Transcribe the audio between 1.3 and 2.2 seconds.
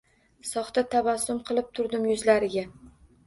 qilib turdim